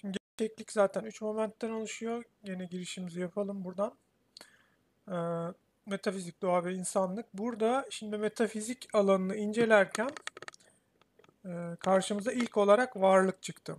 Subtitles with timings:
[0.00, 2.24] Şimdi gerçeklik zaten 3 momentten oluşuyor.
[2.44, 3.94] Yine girişimizi yapalım buradan.
[5.08, 5.14] Ee,
[5.86, 7.26] metafizik, doğa ve insanlık.
[7.34, 10.10] Burada şimdi metafizik alanını incelerken
[11.44, 13.76] e, karşımıza ilk olarak varlık çıktı.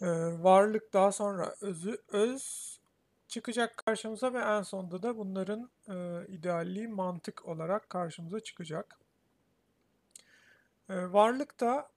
[0.00, 0.06] Ee,
[0.42, 2.76] varlık daha sonra özü, öz
[3.28, 8.98] çıkacak karşımıza ve en sonunda da bunların e, idealliği mantık olarak karşımıza çıkacak.
[10.88, 11.95] E, varlık da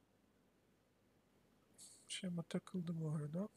[2.12, 3.50] şema takıldı bu arada.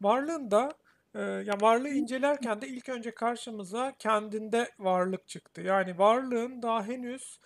[0.00, 0.72] Varlığın da
[1.14, 5.60] e, yani varlığı incelerken de ilk önce karşımıza kendinde varlık çıktı.
[5.60, 7.40] Yani varlığın daha henüz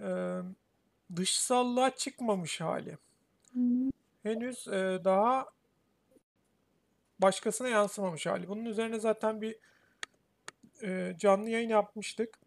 [0.00, 0.38] e,
[1.16, 2.98] dışsallığa çıkmamış hali.
[4.22, 5.46] Henüz e, daha
[7.18, 8.48] başkasına yansımamış hali.
[8.48, 9.56] Bunun üzerine zaten bir
[10.82, 12.38] e, canlı yayın yapmıştık.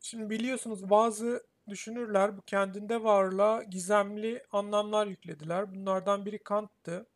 [0.00, 5.74] Şimdi biliyorsunuz bazı düşünürler bu kendinde varlığa gizemli anlamlar yüklediler.
[5.74, 7.06] Bunlardan biri Kant'tı.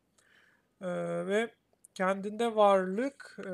[0.80, 0.88] E,
[1.26, 1.50] ve
[1.94, 3.52] kendinde varlık e,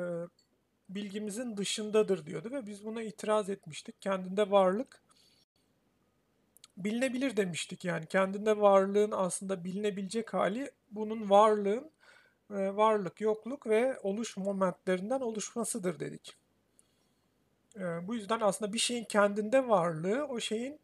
[0.88, 4.02] bilgimizin dışındadır diyordu ve biz buna itiraz etmiştik.
[4.02, 5.02] Kendinde varlık
[6.76, 11.90] bilinebilir demiştik yani kendinde varlığın aslında bilinebilecek hali bunun varlığın
[12.50, 16.36] e, varlık, yokluk ve oluş momentlerinden oluşmasıdır dedik.
[17.76, 20.80] E, bu yüzden aslında bir şeyin kendinde varlığı o şeyin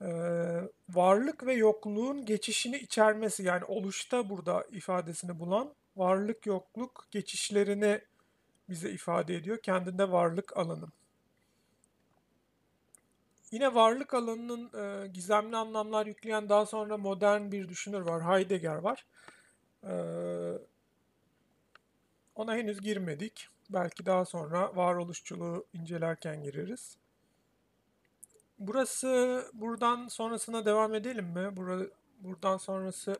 [0.00, 0.08] e,
[0.88, 8.00] varlık ve yokluğun geçişini içermesi yani oluşta burada ifadesini bulan varlık yokluk geçişlerini
[8.68, 9.58] bize ifade ediyor.
[9.62, 10.86] Kendinde varlık alanı.
[13.50, 14.70] Yine varlık alanının
[15.04, 18.22] e, gizemli anlamlar yükleyen daha sonra modern bir düşünür var.
[18.22, 19.06] Heidegger var.
[19.88, 20.58] Ee,
[22.34, 23.48] ona henüz girmedik.
[23.74, 26.96] Belki daha sonra varoluşçuluğu incelerken gireriz.
[28.58, 31.56] Burası buradan sonrasına devam edelim mi?
[31.56, 31.86] Bura,
[32.20, 33.18] buradan sonrası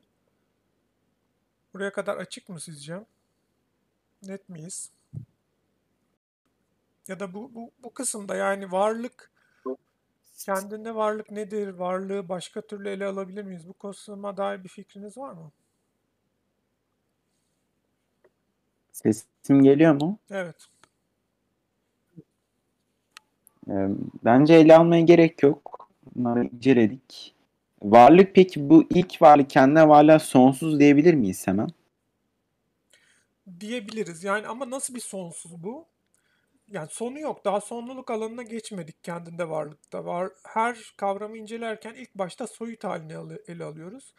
[1.75, 3.05] buraya kadar açık mı sizce?
[4.23, 4.91] Net miyiz?
[7.09, 9.31] Ya da bu, bu, bu kısımda yani varlık
[10.39, 11.69] kendinde varlık nedir?
[11.69, 13.69] Varlığı başka türlü ele alabilir miyiz?
[13.69, 15.53] Bu kısma dair bir fikriniz var mı?
[18.95, 20.19] Sesim geliyor mu?
[20.31, 20.57] Evet.
[23.69, 23.89] Ee,
[24.25, 25.89] Bence ele almaya gerek yok.
[26.15, 27.35] Bunları inceledik.
[27.83, 31.69] Varlık peki bu ilk varlık kendine varlığa sonsuz diyebilir miyiz hemen?
[33.61, 34.25] Diyebiliriz.
[34.25, 35.87] Yani ama nasıl bir sonsuz bu?
[36.69, 37.45] Yani sonu yok.
[37.45, 40.05] Daha sonluluk alanına geçmedik kendinde varlıkta.
[40.05, 44.15] Var her kavramı incelerken ilk başta soyut halini ele alıyoruz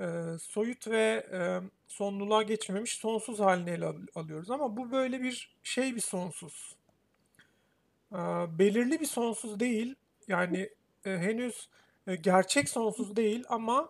[0.00, 0.04] e,
[0.40, 4.50] soyut ve e, sonluluğa geçmemiş sonsuz haline ele alıyoruz.
[4.50, 6.76] Ama bu böyle bir şey bir sonsuz.
[8.12, 8.18] E,
[8.58, 9.94] belirli bir sonsuz değil.
[10.28, 10.70] Yani
[11.04, 11.68] e, henüz
[12.06, 13.88] e, gerçek sonsuz değil ama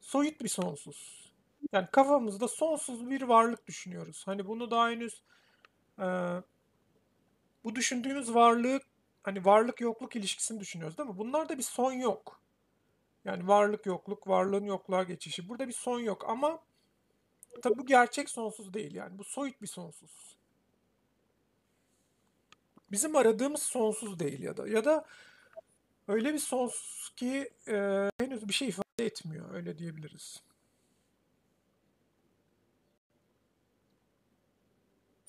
[0.00, 1.26] soyut bir sonsuz.
[1.72, 4.22] Yani kafamızda sonsuz bir varlık düşünüyoruz.
[4.26, 5.22] Hani bunu daha henüz
[5.98, 6.06] e,
[7.64, 8.80] bu düşündüğümüz varlığı
[9.22, 11.18] hani varlık yokluk ilişkisini düşünüyoruz değil mi?
[11.18, 12.40] Bunlarda bir son yok.
[13.26, 15.48] Yani varlık yokluk, varlığın yokluğa geçişi.
[15.48, 16.58] Burada bir son yok ama
[17.62, 19.18] tabi bu gerçek sonsuz değil yani.
[19.18, 20.36] Bu soyut bir sonsuz.
[22.90, 25.04] Bizim aradığımız sonsuz değil ya da ya da
[26.08, 30.42] öyle bir sonsuz ki e, henüz bir şey ifade etmiyor öyle diyebiliriz.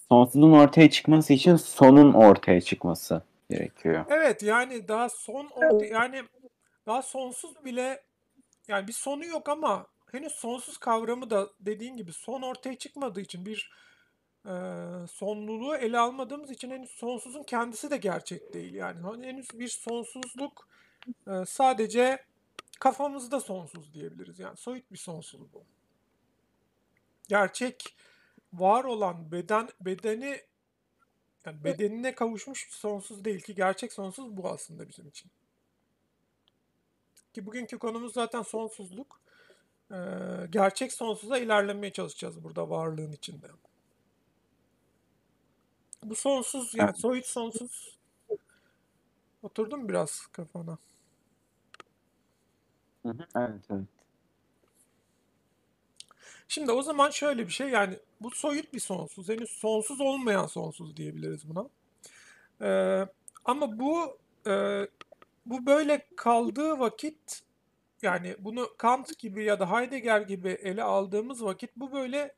[0.10, 4.06] Sonsuzun ortaya çıkması için sonun ortaya çıkması gerekiyor.
[4.10, 6.24] Evet yani daha son orta yani
[6.88, 8.04] daha sonsuz bile
[8.68, 13.46] yani bir sonu yok ama henüz sonsuz kavramı da dediğin gibi son ortaya çıkmadığı için
[13.46, 13.72] bir
[14.46, 14.54] e,
[15.12, 18.74] sonluluğu ele almadığımız için henüz sonsuzun kendisi de gerçek değil.
[18.74, 20.68] Yani hani henüz bir sonsuzluk
[21.28, 22.26] e, sadece
[22.80, 24.40] kafamızda sonsuz diyebiliriz.
[24.40, 25.64] Yani soyut bir sonsuz bu.
[27.28, 27.96] Gerçek
[28.54, 30.42] var olan beden bedeni
[31.46, 35.32] yani bedenine kavuşmuş sonsuz değil ki gerçek sonsuz bu aslında bizim için.
[37.38, 39.22] Ki bugünkü konumuz zaten sonsuzluk.
[39.92, 39.96] Ee,
[40.50, 43.48] gerçek sonsuza ilerlemeye çalışacağız burada varlığın içinde.
[46.04, 47.98] Bu sonsuz yani soyut sonsuz
[49.44, 50.78] oturdu mu biraz kafana?
[53.06, 53.88] evet evet.
[56.48, 59.30] Şimdi o zaman şöyle bir şey yani bu soyut bir sonsuz.
[59.30, 61.70] Henüz sonsuz olmayan sonsuz diyebiliriz buna.
[62.62, 63.08] Ee,
[63.46, 64.18] ama bu
[64.48, 64.88] e,
[65.50, 67.42] bu böyle kaldığı vakit
[68.02, 72.36] yani bunu Kant gibi ya da Heidegger gibi ele aldığımız vakit bu böyle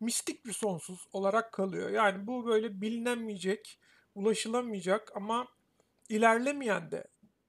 [0.00, 1.90] mistik bir sonsuz olarak kalıyor.
[1.90, 3.78] Yani bu böyle bilinemeyecek,
[4.14, 5.48] ulaşılamayacak ama
[6.08, 7.04] ilerlemeyen de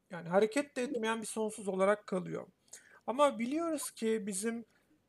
[0.09, 2.47] yani hareket de etmeyen bir sonsuz olarak kalıyor.
[3.07, 4.65] Ama biliyoruz ki bizim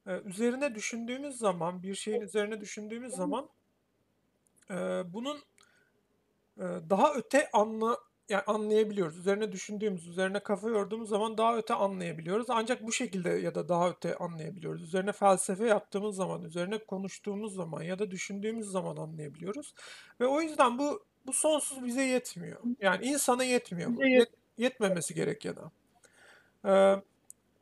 [0.06, 3.48] e, üzerine düşündüğümüz zaman, bir şeyin üzerine düşündüğümüz zaman
[4.70, 4.74] e,
[5.12, 5.38] bunun
[6.58, 7.98] e, daha öte anla
[8.28, 9.18] yani anlayabiliyoruz.
[9.18, 12.46] Üzerine düşündüğümüz, üzerine kafa yorduğumuz zaman daha öte anlayabiliyoruz.
[12.50, 14.82] Ancak bu şekilde ya da daha öte anlayabiliyoruz.
[14.82, 19.74] Üzerine felsefe yaptığımız zaman, üzerine konuştuğumuz zaman ya da düşündüğümüz zaman anlayabiliyoruz.
[20.20, 22.60] Ve o yüzden bu bu sonsuz bize yetmiyor.
[22.80, 23.96] Yani insana yetmiyor.
[23.96, 24.06] Bu.
[24.06, 24.28] Yet,
[24.58, 25.70] yetmemesi gerek ya da.
[26.64, 27.02] Ee,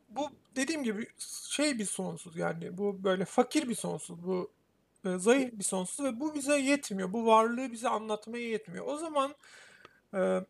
[0.09, 1.07] bu dediğim gibi
[1.51, 4.25] şey bir sonsuz yani bu böyle fakir bir sonsuz.
[4.25, 4.51] Bu
[5.05, 7.13] e, zayıf bir sonsuz ve bu bize yetmiyor.
[7.13, 8.87] Bu varlığı bize anlatmaya yetmiyor.
[8.87, 9.35] O zaman
[10.15, 10.41] e,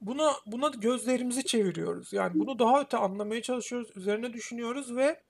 [0.00, 2.12] buna buna gözlerimizi çeviriyoruz.
[2.12, 5.20] Yani bunu daha öte anlamaya çalışıyoruz, üzerine düşünüyoruz ve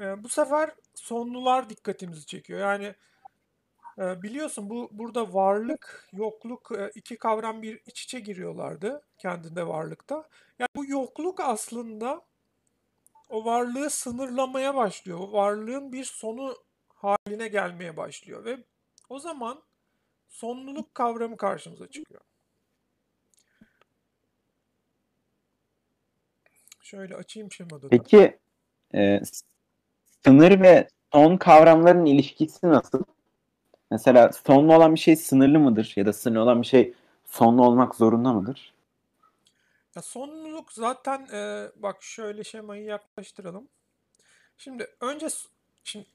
[0.00, 2.60] e, bu sefer sonlular dikkatimizi çekiyor.
[2.60, 2.94] Yani
[3.98, 10.28] e, biliyorsun bu burada varlık, yokluk e, iki kavram bir iç içe giriyorlardı kendinde varlıkta.
[10.58, 12.22] Yani bu yokluk aslında
[13.28, 15.18] o varlığı sınırlamaya başlıyor.
[15.18, 16.56] O varlığın bir sonu
[16.88, 18.58] haline gelmeye başlıyor ve
[19.08, 19.62] o zaman
[20.28, 22.20] sonluluk kavramı karşımıza çıkıyor.
[26.94, 27.88] Şöyle açayım şemada da.
[27.88, 28.38] Peki
[28.94, 29.20] e,
[30.24, 33.02] sınır ve son kavramların ilişkisi nasıl?
[33.90, 35.92] Mesela sonlu olan bir şey sınırlı mıdır?
[35.96, 36.94] Ya da sınırlı olan bir şey
[37.24, 38.74] sonlu olmak zorunda mıdır?
[39.96, 43.68] Ya sonluluk zaten e, bak şöyle şemayı yaklaştıralım.
[44.58, 45.26] Şimdi önce
[45.84, 46.06] şimdi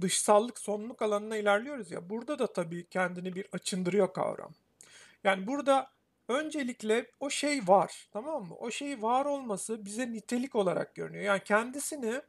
[0.00, 2.10] dışsallık sonluluk alanına ilerliyoruz ya.
[2.10, 4.50] Burada da tabii kendini bir açındırıyor kavram.
[5.24, 5.90] Yani burada
[6.28, 8.54] öncelikle o şey var tamam mı?
[8.54, 11.24] O şey var olması bize nitelik olarak görünüyor.
[11.24, 12.20] Yani kendisini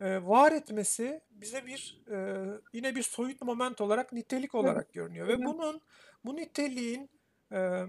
[0.00, 5.28] e, var etmesi bize bir e, yine bir soyut moment olarak nitelik olarak görünüyor.
[5.28, 5.80] Ve bunun
[6.24, 7.10] bu niteliğin
[7.52, 7.84] e,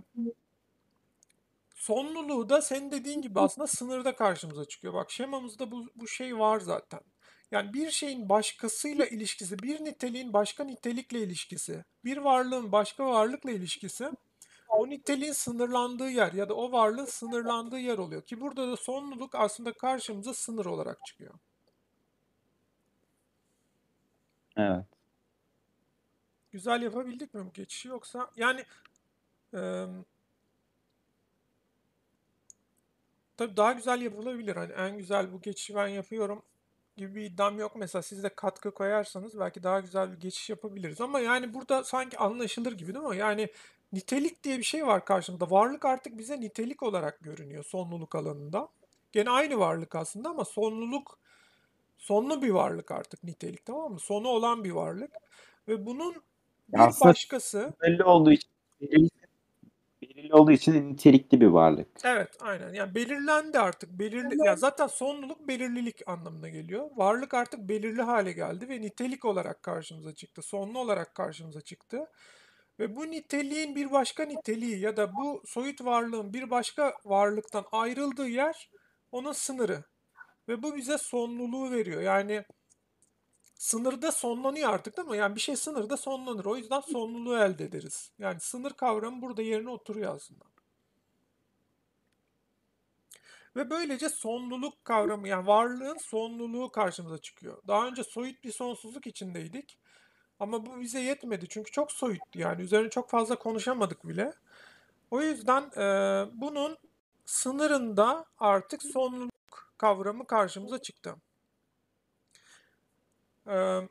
[1.75, 4.93] sonluluğu da senin dediğin gibi aslında sınırda karşımıza çıkıyor.
[4.93, 7.01] Bak şemamızda bu, bu şey var zaten.
[7.51, 14.11] Yani bir şeyin başkasıyla ilişkisi, bir niteliğin başka nitelikle ilişkisi, bir varlığın başka varlıkla ilişkisi
[14.67, 18.21] o niteliğin sınırlandığı yer ya da o varlığın sınırlandığı yer oluyor.
[18.21, 21.33] Ki burada da sonluluk aslında karşımıza sınır olarak çıkıyor.
[24.57, 24.85] Evet.
[26.51, 28.65] Güzel yapabildik mi bu geçişi yoksa yani
[29.53, 29.85] e,
[33.37, 34.55] tabii daha güzel yapılabilir.
[34.55, 36.43] Hani en güzel bu geçişi ben yapıyorum
[36.97, 37.75] gibi bir iddiam yok.
[37.75, 41.01] Mesela siz de katkı koyarsanız belki daha güzel bir geçiş yapabiliriz.
[41.01, 43.17] Ama yani burada sanki anlaşılır gibi değil mi?
[43.17, 43.49] Yani
[43.93, 45.51] nitelik diye bir şey var karşımızda.
[45.51, 48.69] Varlık artık bize nitelik olarak görünüyor sonluluk alanında.
[49.11, 51.19] Gene aynı varlık aslında ama sonluluk
[51.97, 53.99] sonlu bir varlık artık nitelik tamam mı?
[53.99, 55.11] Sonu olan bir varlık
[55.67, 56.15] ve bunun
[56.69, 58.49] bir Aslında başkası belli olduğu için
[58.81, 59.09] belirli,
[60.01, 61.87] belirli olduğu için nitelikli bir varlık.
[62.03, 62.73] Evet, aynen.
[62.73, 63.89] Yani belirlendi artık.
[63.89, 66.89] Belirli ya zaten sonluluk belirlilik anlamına geliyor.
[66.95, 70.41] Varlık artık belirli hale geldi ve nitelik olarak karşımıza çıktı.
[70.41, 72.07] Sonlu olarak karşımıza çıktı.
[72.79, 78.27] Ve bu niteliğin bir başka niteliği ya da bu soyut varlığın bir başka varlıktan ayrıldığı
[78.27, 78.69] yer
[79.11, 79.83] onun sınırı.
[80.47, 82.01] Ve bu bize sonluluğu veriyor.
[82.01, 82.45] Yani
[83.55, 85.17] sınırda sonlanıyor artık değil mi?
[85.17, 86.45] Yani bir şey sınırda sonlanır.
[86.45, 88.11] O yüzden sonluluğu elde ederiz.
[88.19, 90.45] Yani sınır kavramı burada yerine oturuyor aslında.
[93.55, 97.61] Ve böylece sonluluk kavramı yani varlığın sonluluğu karşımıza çıkıyor.
[97.67, 99.77] Daha önce soyut bir sonsuzluk içindeydik.
[100.39, 104.33] Ama bu bize yetmedi çünkü çok soyuttu yani üzerine çok fazla konuşamadık bile.
[105.11, 105.85] O yüzden e,
[106.33, 106.77] bunun
[107.25, 111.15] sınırında artık sonluluk kavramı karşımıza çıktı.
[113.47, 113.81] E,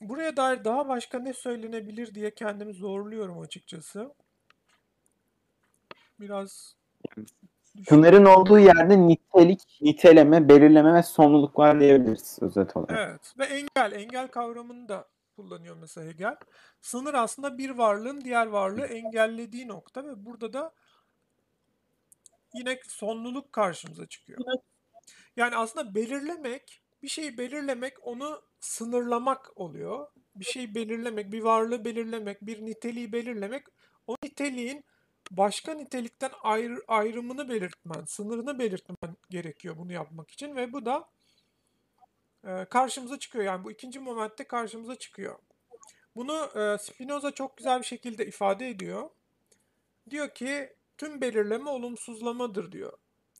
[0.00, 4.14] buraya dair daha başka ne söylenebilir diye kendimi zorluyorum açıkçası.
[6.20, 6.76] Biraz
[7.88, 12.98] Sınırın olduğu yerde nitelik, niteleme, belirleme ve sonluluk var diyebiliriz özet olarak.
[12.98, 16.36] Evet ve engel, engel kavramını da kullanıyor mesela Hegel.
[16.80, 20.72] Sınır aslında bir varlığın diğer varlığı engellediği nokta ve burada da
[22.54, 24.38] yine sonluluk karşımıza çıkıyor.
[25.36, 30.06] Yani aslında belirlemek, bir şeyi belirlemek onu sınırlamak oluyor.
[30.34, 33.66] Bir şeyi belirlemek, bir varlığı belirlemek, bir niteliği belirlemek
[34.06, 34.84] o niteliğin
[35.30, 41.08] başka nitelikten ayrı, ayrımını belirtmen, sınırını belirtmen gerekiyor bunu yapmak için ve bu da
[42.44, 43.44] e, karşımıza çıkıyor.
[43.44, 45.38] Yani bu ikinci momentte karşımıza çıkıyor.
[46.16, 49.10] Bunu e, Spinoza çok güzel bir şekilde ifade ediyor.
[50.10, 52.92] Diyor ki tüm belirleme olumsuzlamadır diyor.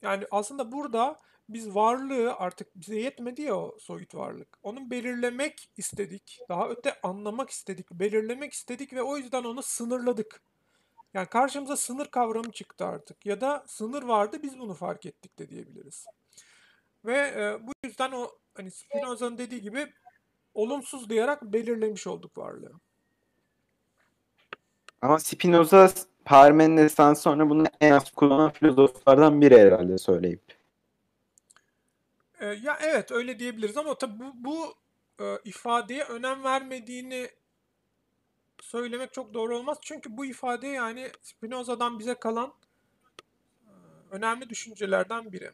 [0.03, 4.49] Yani aslında burada biz varlığı artık bize yetmedi ya o soyut varlık.
[4.63, 6.41] Onu belirlemek istedik.
[6.49, 10.43] Daha öte anlamak istedik, belirlemek istedik ve o yüzden onu sınırladık.
[11.15, 15.49] Yani karşımıza sınır kavramı çıktı artık ya da sınır vardı biz bunu fark ettik de
[15.49, 16.07] diyebiliriz.
[17.05, 19.93] Ve e, bu yüzden o hani Spinoza'nın dediği gibi
[20.55, 22.73] olumsuz diyerek belirlemiş olduk varlığı.
[25.03, 25.91] Ama Spinoza
[26.25, 30.43] Parmenides'ten sonra bunu en az kullanan filozoflardan biri herhalde söyleyip.
[32.41, 34.75] E, ya evet öyle diyebiliriz ama tabii bu, bu
[35.25, 37.29] e, ifadeye önem vermediğini
[38.61, 39.79] söylemek çok doğru olmaz.
[39.83, 42.53] Çünkü bu ifade yani Spinoza'dan bize kalan
[43.67, 43.73] e,
[44.11, 45.53] önemli düşüncelerden biri.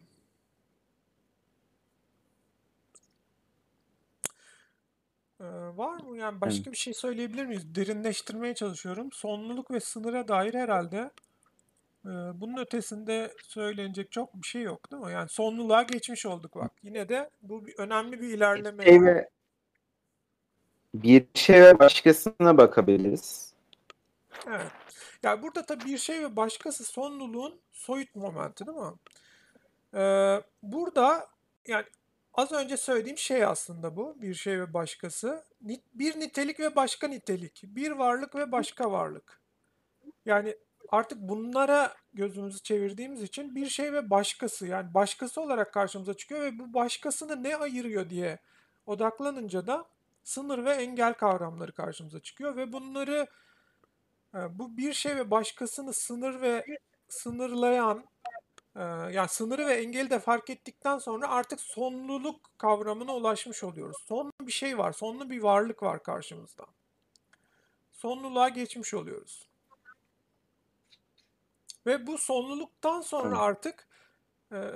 [5.41, 5.45] Ee,
[5.77, 6.19] var mı?
[6.19, 7.75] Yani başka bir şey söyleyebilir miyiz?
[7.75, 9.13] Derinleştirmeye çalışıyorum.
[9.13, 11.11] Sonluluk ve sınıra dair herhalde
[12.05, 15.13] e, bunun ötesinde söylenecek çok bir şey yok değil mi?
[15.13, 16.73] Yani sonluluğa geçmiş olduk bak.
[16.83, 18.85] Yine de bu bir, önemli bir ilerleme.
[18.85, 19.31] Şey ve
[20.95, 23.53] bir şey ve başkasına bakabiliriz.
[24.49, 24.73] Evet.
[25.23, 28.93] Yani burada tabii bir şey ve başkası sonluluğun soyut momenti değil mi?
[29.95, 31.29] Ee, burada
[31.67, 31.85] yani
[32.35, 34.17] az önce söylediğim şey aslında bu.
[34.23, 35.45] Bir şey ve başkası.
[35.95, 37.63] Bir nitelik ve başka nitelik.
[37.65, 39.41] Bir varlık ve başka varlık.
[40.27, 40.57] Yani
[40.89, 46.59] artık bunlara gözümüzü çevirdiğimiz için bir şey ve başkası yani başkası olarak karşımıza çıkıyor ve
[46.59, 48.39] bu başkasını ne ayırıyor diye
[48.87, 49.85] odaklanınca da
[50.25, 53.27] sınır ve engel kavramları karşımıza çıkıyor ve bunları
[54.35, 56.65] e, bu bir şey ve başkasını sınır ve
[57.09, 58.05] sınırlayan
[58.77, 63.97] e, yani sınırı ve engeli de fark ettikten sonra artık sonluluk kavramına ulaşmış oluyoruz.
[64.07, 66.67] Sonlu bir şey var, sonlu bir varlık var karşımızda.
[67.93, 69.49] Sonluluğa geçmiş oluyoruz.
[71.87, 73.89] Ve bu sonluluktan sonra artık
[74.53, 74.71] e,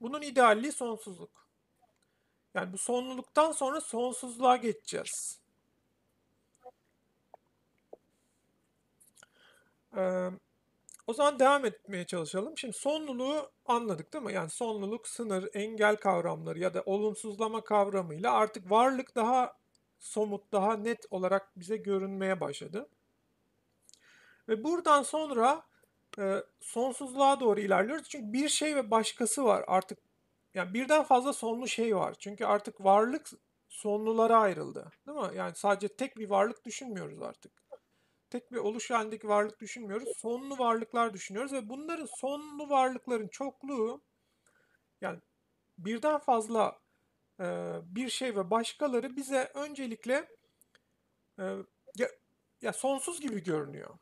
[0.00, 1.45] bunun idealliği sonsuzluk.
[2.56, 5.40] Yani bu sonluluktan sonra sonsuzluğa geçeceğiz.
[9.96, 10.30] Ee,
[11.06, 12.58] o zaman devam etmeye çalışalım.
[12.58, 14.32] Şimdi sonluluğu anladık değil mi?
[14.32, 19.56] Yani sonluluk, sınır, engel kavramları ya da olumsuzlama kavramıyla artık varlık daha
[20.00, 22.88] somut, daha net olarak bize görünmeye başladı.
[24.48, 25.62] Ve buradan sonra
[26.18, 28.08] e, sonsuzluğa doğru ilerliyoruz.
[28.08, 30.05] Çünkü bir şey ve başkası var artık.
[30.56, 32.14] Yani birden fazla sonlu şey var.
[32.18, 33.30] Çünkü artık varlık
[33.68, 34.92] sonlulara ayrıldı.
[35.06, 35.36] Değil mi?
[35.36, 37.52] Yani sadece tek bir varlık düşünmüyoruz artık.
[38.30, 40.08] Tek bir oluş halindeki varlık düşünmüyoruz.
[40.16, 44.02] Sonlu varlıklar düşünüyoruz ve bunların sonlu varlıkların çokluğu
[45.00, 45.20] yani
[45.78, 46.78] birden fazla
[47.40, 47.44] e,
[47.82, 50.28] bir şey ve başkaları bize öncelikle
[51.38, 51.44] e,
[51.96, 52.08] ya,
[52.62, 53.98] ya sonsuz gibi görünüyor.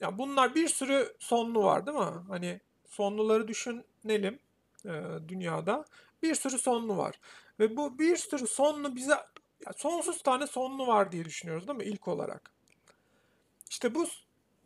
[0.00, 2.24] Ya bunlar bir sürü sonlu var değil mi?
[2.28, 4.38] Hani sonluları düşünelim
[4.84, 5.84] e, dünyada.
[6.22, 7.20] Bir sürü sonlu var.
[7.60, 9.12] Ve bu bir sürü sonlu bize
[9.66, 12.52] ya sonsuz tane sonlu var diye düşünüyoruz değil mi ilk olarak?
[13.70, 14.06] İşte bu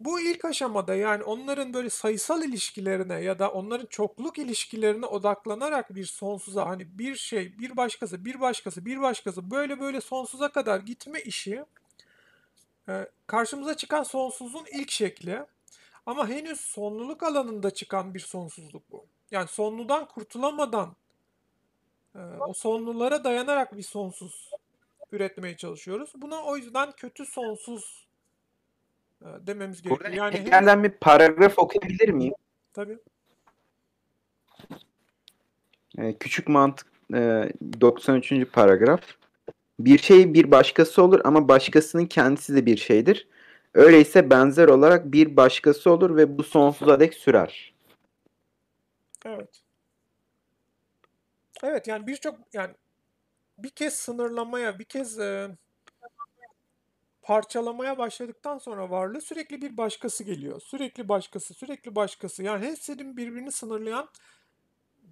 [0.00, 6.04] bu ilk aşamada yani onların böyle sayısal ilişkilerine ya da onların çokluk ilişkilerine odaklanarak bir
[6.04, 11.20] sonsuza hani bir şey, bir başkası, bir başkası, bir başkası böyle böyle sonsuza kadar gitme
[11.20, 11.64] işi
[12.88, 15.46] e, karşımıza çıkan sonsuzluğun ilk şekli.
[16.06, 19.01] Ama henüz sonluluk alanında çıkan bir sonsuzluk bu.
[19.32, 20.96] Yani sonludan kurtulamadan
[22.14, 24.50] e, o sonlulara dayanarak bir sonsuz
[25.12, 26.12] üretmeye çalışıyoruz.
[26.16, 28.06] Buna o yüzden kötü sonsuz
[29.22, 30.24] e, dememiz Burada gerekiyor.
[30.24, 32.34] Yani henüz Hegel'den bir paragraf okuyabilir miyim?
[32.72, 32.98] tabii
[35.98, 38.32] Ee, küçük mantık e, 93.
[38.52, 39.00] paragraf.
[39.80, 43.28] Bir şey bir başkası olur ama başkasının kendisi de bir şeydir.
[43.74, 47.71] Öyleyse benzer olarak bir başkası olur ve bu sonsuza dek sürer.
[49.26, 49.62] Evet.
[51.62, 52.74] Evet yani birçok yani
[53.58, 55.56] bir kez sınırlamaya, bir kez e,
[57.22, 60.60] parçalamaya başladıktan sonra varlığı sürekli bir başkası geliyor.
[60.60, 62.42] Sürekli başkası, sürekli başkası.
[62.42, 64.08] Yani hepsinin birbirini sınırlayan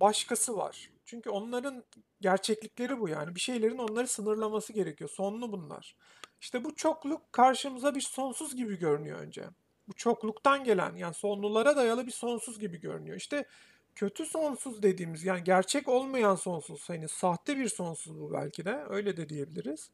[0.01, 0.91] başkası var.
[1.05, 1.85] Çünkü onların
[2.21, 3.35] gerçeklikleri bu yani.
[3.35, 5.11] Bir şeylerin onları sınırlaması gerekiyor.
[5.11, 5.97] Sonlu bunlar.
[6.41, 9.45] İşte bu çokluk karşımıza bir sonsuz gibi görünüyor önce.
[9.89, 13.17] Bu çokluktan gelen yani sonlulara dayalı bir sonsuz gibi görünüyor.
[13.17, 13.45] İşte
[13.95, 16.89] kötü sonsuz dediğimiz yani gerçek olmayan sonsuz.
[16.89, 18.85] Hani sahte bir sonsuz bu belki de.
[18.89, 19.91] Öyle de diyebiliriz.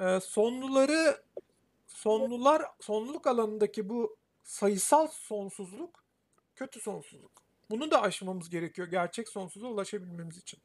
[0.00, 1.22] Ee, sonluları
[1.86, 6.04] sonlular sonluluk alanındaki bu sayısal sonsuzluk
[6.56, 7.32] kötü sonsuzluk.
[7.70, 10.60] Bunu da aşmamız gerekiyor gerçek sonsuza ulaşabilmemiz için.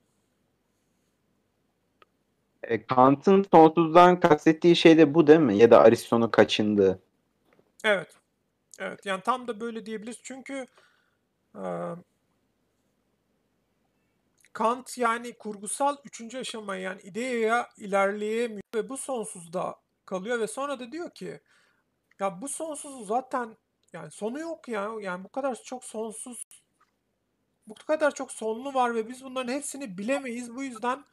[2.64, 5.58] E, Kant'ın sonsuzdan kastettiği şey de bu değil mi?
[5.58, 7.00] Ya da Aristo'nun kaçındığı.
[7.84, 8.10] Evet.
[8.80, 9.06] Evet.
[9.06, 10.20] Yani tam da böyle diyebiliriz.
[10.24, 10.68] Çünkü
[11.56, 11.66] e,
[14.58, 20.92] Kant yani kurgusal üçüncü aşamaya yani ideaya ilerleyemiyor ve bu sonsuzda kalıyor ve sonra da
[20.92, 21.42] diyor ki
[22.20, 23.58] Ya bu sonsuzun zaten
[23.94, 24.92] yani sonu yok ya.
[25.02, 26.48] Yani bu kadar çok sonsuz
[27.68, 30.56] bu kadar çok sonlu var ve biz bunların hepsini bilemeyiz.
[30.56, 31.06] Bu yüzden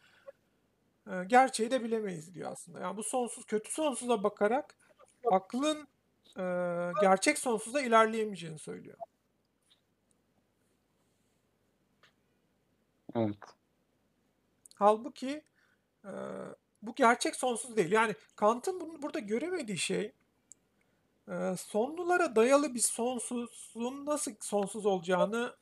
[1.07, 2.81] e, gerçeği de bilemeyiz diyor aslında.
[2.81, 4.77] Yani bu sonsuz kötü sonsuza bakarak
[5.33, 5.89] aklın
[6.37, 6.43] e,
[7.01, 8.99] gerçek sonsuza ilerleyemeyeceğini söylüyor.
[13.15, 13.37] Evet.
[14.75, 15.43] Halbuki
[16.05, 16.13] e,
[16.83, 17.93] bu gerçek sonsuz değil.
[17.93, 20.13] Yani Kant'ın bunu burada göremediği şey
[21.29, 25.57] e, sonlulara dayalı bir sonsuzun nasıl sonsuz olacağını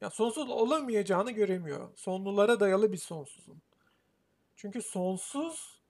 [0.00, 1.88] ya sonsuz olamayacağını göremiyor.
[1.96, 3.62] Sonlulara dayalı bir sonsuzun.
[4.56, 5.80] Çünkü sonsuz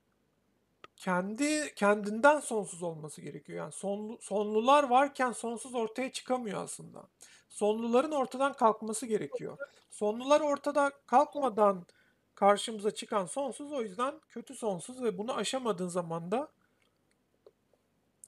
[0.95, 3.57] kendi kendinden sonsuz olması gerekiyor.
[3.57, 7.03] Yani sonlu, sonlular varken sonsuz ortaya çıkamıyor aslında.
[7.55, 9.57] Sonluların ortadan kalkması gerekiyor.
[9.89, 11.85] Sonlular ortada kalkmadan
[12.35, 16.51] karşımıza çıkan sonsuz o yüzden kötü sonsuz ve bunu aşamadığın zaman da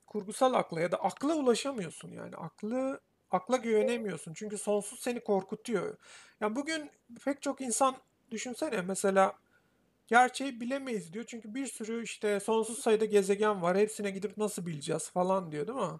[0.08, 2.36] kurgusal akla ya da akla ulaşamıyorsun yani.
[2.36, 3.00] Aklı
[3.32, 4.34] akla güvenemiyorsun.
[4.34, 5.98] Çünkü sonsuz seni korkutuyor.
[6.42, 6.92] Yani bugün
[7.26, 7.96] pek çok insan
[8.32, 9.34] düşünsene mesela
[10.08, 11.26] gerçeği bilemeyiz diyor.
[11.28, 13.78] Çünkü bir sürü işte sonsuz sayıda gezegen var.
[13.78, 16.00] Hepsine gidip nasıl bileceğiz falan diyor değil mi?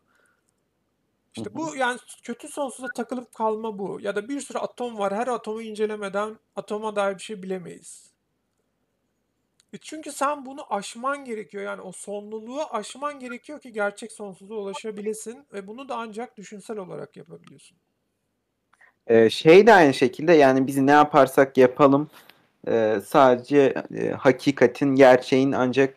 [1.38, 4.00] İşte bu yani kötü sonsuza takılıp kalma bu.
[4.02, 5.14] Ya da bir sürü atom var.
[5.16, 8.12] Her atomu incelemeden atoma dair bir şey bilemeyiz.
[9.74, 11.64] E çünkü sen bunu aşman gerekiyor.
[11.64, 17.18] Yani o sonluluğu aşman gerekiyor ki gerçek sonsuza ulaşabilesin ve bunu da ancak düşünsel olarak
[17.18, 17.78] yapabiliyorsun.
[19.08, 22.10] Ee, şey de aynı şekilde yani biz ne yaparsak yapalım
[22.68, 25.96] e, sadece e, hakikatin, gerçeğin ancak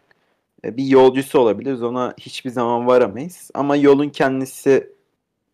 [0.65, 1.83] e, bir yolcusu olabiliriz.
[1.83, 3.51] Ona hiçbir zaman varamayız.
[3.55, 5.00] Ama yolun kendisi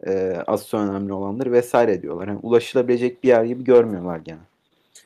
[0.06, 2.28] e, asıl önemli olandır vesaire diyorlar.
[2.28, 4.40] Yani ulaşılabilecek bir yer gibi görmüyorlar gene.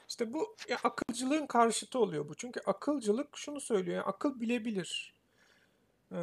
[0.09, 2.35] İşte bu ya akılcılığın karşıtı oluyor bu.
[2.35, 3.97] Çünkü akılcılık şunu söylüyor.
[3.97, 5.15] Yani akıl bilebilir.
[6.13, 6.17] Ee,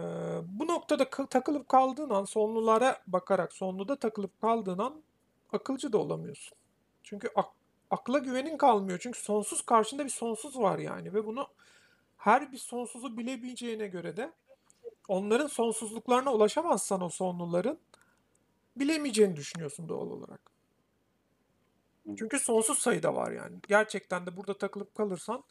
[0.48, 4.94] bu noktada takılıp kaldığın an sonlulara bakarak sonluda takılıp kaldığın an
[5.54, 6.58] akılcı da olamıyorsun.
[7.04, 7.54] Çünkü ak-
[7.92, 9.00] akla güvenin kalmıyor.
[9.02, 11.48] Çünkü sonsuz karşında bir sonsuz var yani ve bunu
[12.18, 14.32] her bir sonsuzu bilebileceğine göre de
[15.08, 17.80] onların sonsuzluklarına ulaşamazsan o sonluların
[18.80, 20.42] bilemeyeceğini düşünüyorsun doğal olarak.
[22.18, 23.60] Çünkü sonsuz sayıda var yani.
[23.68, 25.44] Gerçekten de burada takılıp kalırsan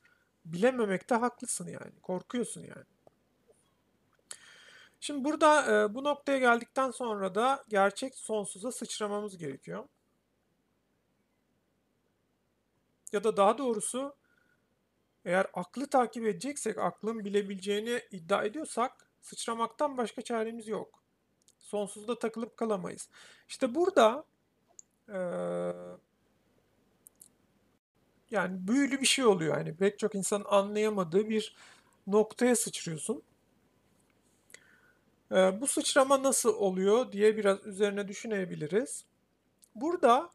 [0.45, 2.01] bilememekte haklısın yani.
[2.03, 2.85] Korkuyorsun yani.
[5.01, 9.89] Şimdi burada e, bu noktaya geldikten sonra da gerçek sonsuza sıçramamız gerekiyor.
[13.13, 14.17] Ya da daha doğrusu
[15.25, 21.06] eğer aklı takip edeceksek, aklın bilebileceğini iddia ediyorsak sıçramaktan başka çaremiz yok.
[21.67, 23.09] Sonsuzda takılıp kalamayız.
[23.49, 24.25] İşte burada
[25.09, 25.19] e,
[28.31, 29.59] yani büyülü bir şey oluyor.
[29.59, 31.57] Yani pek çok insan anlayamadığı bir
[32.07, 33.23] noktaya sıçrıyorsun.
[35.33, 39.05] Ee, bu sıçrama nasıl oluyor diye biraz üzerine düşünebiliriz.
[39.75, 40.31] Burada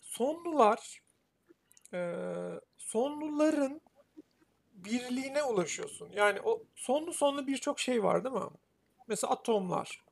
[0.00, 1.02] sonlular
[1.92, 2.16] e,
[2.78, 3.80] sonluların
[4.72, 6.10] birliğine ulaşıyorsun.
[6.12, 8.50] Yani o sonlu sonlu birçok şey var değil mi?
[9.06, 10.04] Mesela atomlar.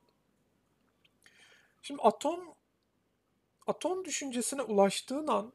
[1.83, 2.55] Şimdi atom
[3.67, 5.53] atom düşüncesine ulaştığın an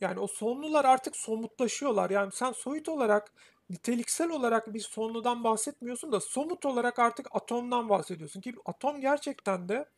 [0.00, 2.10] yani o sonlular artık somutlaşıyorlar.
[2.10, 3.32] Yani sen soyut olarak,
[3.70, 8.40] niteliksel olarak bir sonludan bahsetmiyorsun da somut olarak artık atomdan bahsediyorsun.
[8.40, 9.88] Ki atom gerçekten de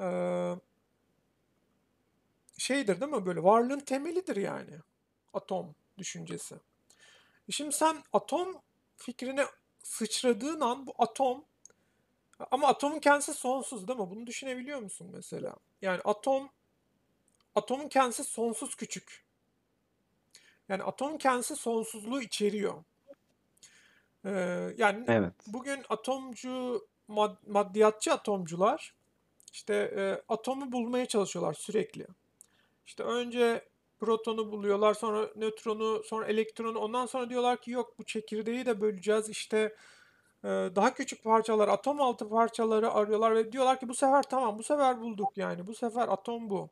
[0.00, 0.06] e,
[2.58, 3.26] şeydir değil mi?
[3.26, 4.78] Böyle varlığın temelidir yani.
[5.34, 6.54] Atom düşüncesi.
[7.48, 8.56] E şimdi sen atom
[8.96, 9.46] fikrine
[9.82, 11.44] sıçradığın an bu atom
[12.50, 14.10] ama atomun kendisi sonsuz değil mi?
[14.10, 15.56] Bunu düşünebiliyor musun mesela?
[15.82, 16.50] Yani atom
[17.54, 19.24] atomun kendisi sonsuz küçük.
[20.68, 22.84] Yani atomun kendisi sonsuzluğu içeriyor.
[24.24, 24.30] Ee,
[24.76, 25.32] yani evet.
[25.46, 28.94] bugün atomcu, mad, maddiyatçı atomcular
[29.52, 32.06] işte e, atomu bulmaya çalışıyorlar sürekli.
[32.86, 33.68] İşte önce
[34.02, 36.78] protonu buluyorlar, sonra nötronu, sonra elektronu.
[36.78, 39.28] Ondan sonra diyorlar ki yok bu çekirdeği de böleceğiz.
[39.28, 39.76] İşte
[40.44, 44.62] e, daha küçük parçalar, atom altı parçaları arıyorlar ve diyorlar ki bu sefer tamam, bu
[44.62, 45.66] sefer bulduk yani.
[45.66, 46.70] Bu sefer atom bu.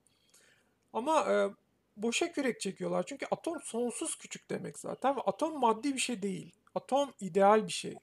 [0.92, 1.50] Ama e,
[1.96, 3.06] boşa kürek çekiyorlar.
[3.06, 5.16] Çünkü atom sonsuz küçük demek zaten.
[5.16, 6.54] Ve atom maddi bir şey değil.
[6.74, 7.94] Atom ideal bir şey.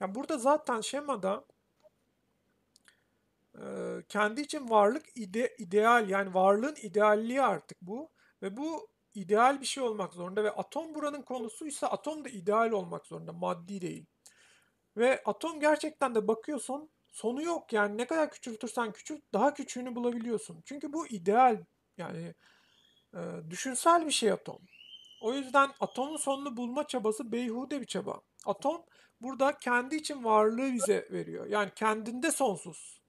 [0.00, 1.44] Yani burada zaten şemada
[3.54, 3.62] e,
[4.08, 8.11] kendi için varlık ide, ideal yani varlığın idealliği artık bu.
[8.42, 13.06] Ve bu ideal bir şey olmak zorunda ve atom buranın konusuysa atom da ideal olmak
[13.06, 14.06] zorunda maddi değil.
[14.96, 20.62] Ve atom gerçekten de bakıyorsun sonu yok yani ne kadar küçültürsen küçült daha küçüğünü bulabiliyorsun.
[20.64, 21.64] Çünkü bu ideal
[21.98, 22.34] yani
[23.14, 24.58] e, düşünsel bir şey atom.
[25.20, 28.20] O yüzden atomun sonunu bulma çabası beyhude bir çaba.
[28.46, 28.82] Atom
[29.20, 31.46] burada kendi için varlığı bize veriyor.
[31.46, 33.00] Yani kendinde sonsuz.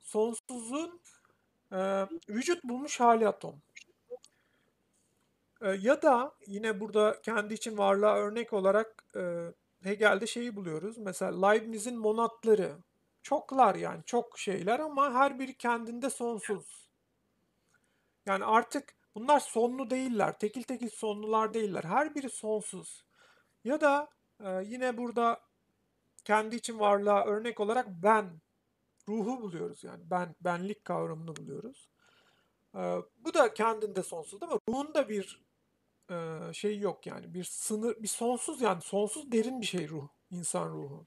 [0.00, 1.00] Sonsuzun
[1.72, 3.62] e, vücut bulmuş hali atom.
[5.62, 10.98] E, ya da yine burada kendi için varlığa örnek olarak e, Hegel'de şeyi buluyoruz.
[10.98, 12.76] Mesela Leibniz'in monatları.
[13.22, 16.88] Çoklar yani çok şeyler ama her biri kendinde sonsuz.
[18.26, 20.38] Yani artık bunlar sonlu değiller.
[20.38, 21.84] Tekil tekil sonlular değiller.
[21.84, 23.04] Her biri sonsuz.
[23.64, 25.40] Ya da e, yine burada
[26.24, 28.40] kendi için varlığa örnek olarak ben
[29.08, 31.88] ruhu buluyoruz yani ben benlik kavramını buluyoruz.
[32.74, 32.80] E,
[33.18, 34.48] bu da kendinde sonsuz mi?
[34.68, 35.45] Ruhun da bir
[36.10, 40.68] e, şey yok yani bir sınır bir sonsuz yani sonsuz derin bir şey ruh insan
[40.68, 41.06] ruhu.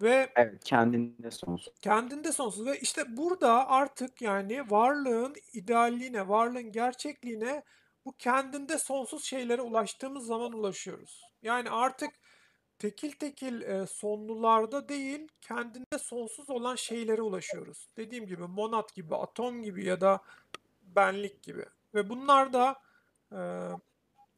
[0.00, 1.74] Ve Evet, kendinde sonsuz.
[1.80, 7.62] kendinde sonsuz ve işte burada artık yani varlığın idealliğine, varlığın gerçekliğine
[8.04, 11.22] bu kendinde sonsuz şeylere ulaştığımız zaman ulaşıyoruz.
[11.42, 12.10] Yani artık
[12.78, 17.88] tekil tekil e, sonlularda değil, kendinde sonsuz olan şeylere ulaşıyoruz.
[17.96, 20.20] Dediğim gibi monat gibi, atom gibi ya da
[20.82, 21.64] benlik gibi.
[21.94, 22.76] Ve bunlar da
[23.32, 23.70] e,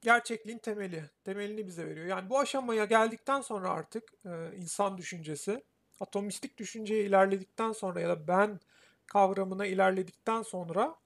[0.02, 2.06] gerçekliğin temeli, temelini bize veriyor.
[2.06, 5.64] Yani bu aşamaya geldikten sonra artık e, insan düşüncesi,
[6.00, 8.60] atomistik düşünceye ilerledikten sonra ya da ben
[9.06, 10.96] kavramına ilerledikten sonra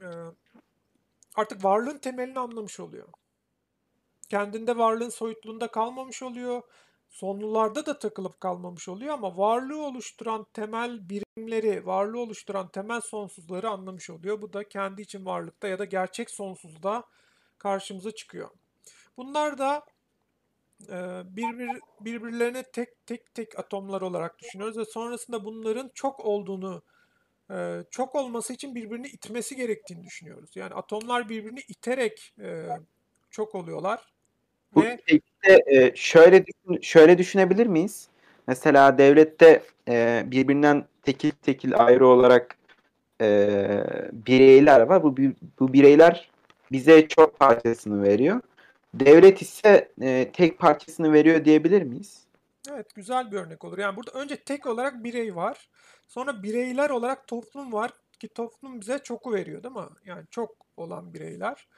[0.00, 0.06] e,
[1.36, 3.08] artık varlığın temelini anlamış oluyor.
[4.28, 6.62] Kendinde varlığın soyutluğunda kalmamış oluyor.
[7.10, 14.10] Sonlularda da takılıp kalmamış oluyor ama varlığı oluşturan temel birimleri, varlığı oluşturan temel sonsuzları anlamış
[14.10, 14.42] oluyor.
[14.42, 17.04] Bu da kendi için varlıkta ya da gerçek sonsuzda
[17.58, 18.50] karşımıza çıkıyor.
[19.16, 19.84] Bunlar da
[20.88, 20.96] e,
[21.36, 26.82] birbir, birbirlerine tek tek tek atomlar olarak düşünüyoruz ve sonrasında bunların çok olduğunu,
[27.50, 30.56] e, çok olması için birbirini itmesi gerektiğini düşünüyoruz.
[30.56, 32.68] Yani atomlar birbirini iterek e,
[33.30, 34.17] çok oluyorlar
[34.74, 38.08] Bu ve şekilde e, şöyle düşün- şöyle düşünebilir miyiz?
[38.46, 42.56] Mesela devlette e, birbirinden tekil tekil ayrı olarak
[43.20, 43.58] e,
[44.12, 45.02] bireyler var.
[45.02, 45.16] Bu
[45.60, 46.30] bu bireyler
[46.72, 48.40] bize çok parçasını veriyor.
[48.94, 52.24] Devlet ise e, tek parçasını veriyor diyebilir miyiz?
[52.72, 53.78] Evet, güzel bir örnek olur.
[53.78, 55.68] Yani burada önce tek olarak birey var.
[56.08, 59.80] Sonra bireyler olarak toplum var ki toplum bize çoku veriyor, değil mi?
[60.04, 61.68] Yani çok olan bireyler.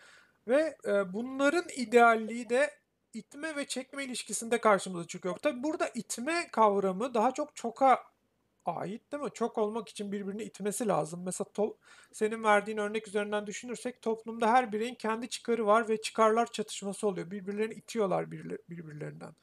[0.48, 2.70] Ve e, bunların idealliği de
[3.14, 5.36] itme ve çekme ilişkisinde karşımıza çıkıyor.
[5.36, 8.04] Tabii burada itme kavramı daha çok çoka
[8.64, 9.30] ait, değil mi?
[9.34, 11.22] Çok olmak için birbirini itmesi lazım.
[11.24, 11.76] Mesela to-
[12.12, 17.30] senin verdiğin örnek üzerinden düşünürsek toplumda her bireyin kendi çıkarı var ve çıkarlar çatışması oluyor.
[17.30, 19.34] Birbirlerini itiyorlar birbirle- birbirlerinden.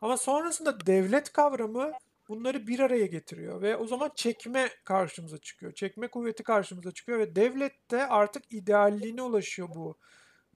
[0.00, 1.92] Ama sonrasında devlet kavramı
[2.28, 5.72] bunları bir araya getiriyor ve o zaman çekme karşımıza çıkıyor.
[5.72, 9.96] Çekme kuvveti karşımıza çıkıyor ve devlette artık idealliğine ulaşıyor bu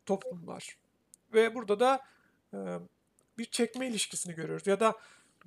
[0.07, 0.79] toplumlar.
[1.33, 2.01] Ve burada da
[3.39, 4.67] bir çekme ilişkisini görüyoruz.
[4.67, 4.95] Ya da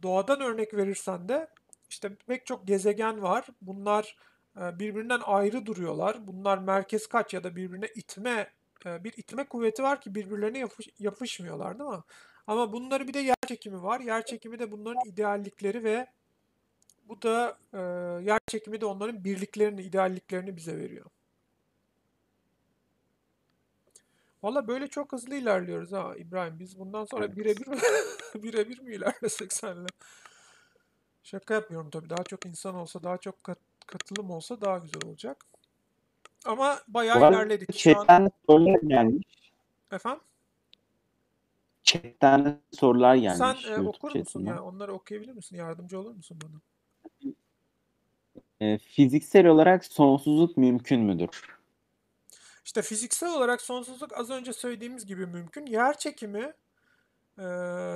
[0.04, 1.48] doğadan örnek verirsen de
[1.89, 3.48] işte pek çok gezegen var.
[3.62, 4.18] Bunlar
[4.58, 6.28] e, birbirinden ayrı duruyorlar.
[6.28, 8.52] Bunlar merkez kaç ya da birbirine itme
[8.86, 12.04] e, bir itme kuvveti var ki birbirlerine yapış- yapışmıyorlar değil mi?
[12.48, 14.00] Ama bunları bir de yer çekimi var.
[14.00, 16.08] Yer çekimi de bunların ideallikleri ve
[17.10, 17.80] bu da e,
[18.26, 21.06] yer çekimi de onların birliklerini, idealliklerini bize veriyor.
[24.46, 26.60] Valla böyle çok hızlı ilerliyoruz ha İbrahim.
[26.60, 27.66] Biz bundan sonra birebir
[28.44, 29.88] birebir mi ilerlesek seninle?
[31.24, 32.10] Şaka yapmıyorum tabii.
[32.10, 35.46] Daha çok insan olsa, daha çok kat- katılım olsa daha güzel olacak.
[36.46, 37.80] Ama bayağı Bu ilerledik.
[37.80, 39.52] Şu an chatten sorular gelmiş.
[39.92, 40.24] efendim
[41.84, 44.56] Chatten sorular sen gelmiş e, YouTube okur musun chatinden.
[44.56, 44.64] ya?
[44.64, 45.56] Onları okuyabilir misin?
[45.56, 46.62] Yardımcı olur musun bana?
[48.60, 51.55] E, fiziksel olarak sonsuzluk mümkün müdür?
[52.65, 55.65] İşte fiziksel olarak sonsuzluk az önce söylediğimiz gibi mümkün.
[55.65, 56.54] Yer çekimi
[57.39, 57.43] e,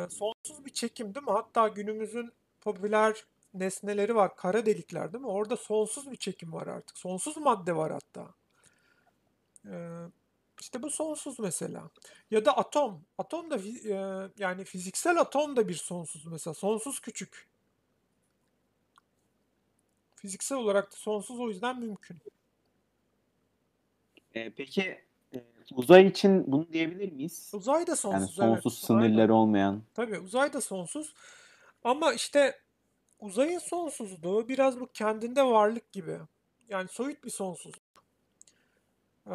[0.09, 1.31] sonsuz bir çekim değil mi?
[1.31, 4.35] Hatta günümüzün popüler nesneleri var.
[4.35, 5.29] Kara delikler değil mi?
[5.29, 6.97] Orada sonsuz bir çekim var artık.
[6.97, 8.33] Sonsuz madde var hatta.
[9.65, 9.73] E,
[10.61, 11.89] işte bu sonsuz mesela.
[12.31, 13.01] Ya da atom.
[13.17, 16.53] Atom da e, yani fiziksel atom da bir sonsuz mesela.
[16.53, 17.47] Sonsuz küçük.
[20.15, 22.17] Fiziksel olarak da sonsuz o yüzden mümkün.
[24.33, 24.97] E, peki
[25.33, 25.43] e,
[25.75, 27.51] uzay için bunu diyebilir miyiz?
[27.53, 28.49] Uzay da Yani sonsuz evet.
[28.63, 29.03] sonsuz Aynen.
[29.07, 29.81] sınırları olmayan.
[29.93, 31.13] Tabii uzay da sonsuz.
[31.83, 32.59] Ama işte
[33.19, 36.17] uzayın sonsuzluğu biraz bu kendinde varlık gibi.
[36.69, 37.89] Yani soyut bir sonsuzluk.
[39.27, 39.33] Ee,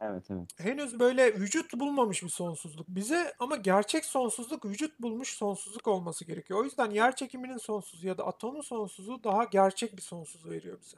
[0.00, 0.48] Evet evet.
[0.56, 6.60] henüz böyle vücut bulmamış bir sonsuzluk bize ama gerçek sonsuzluk vücut bulmuş sonsuzluk olması gerekiyor.
[6.60, 10.96] O yüzden yer çekiminin sonsuzu ya da atomun sonsuzu daha gerçek bir sonsuz veriyor bize.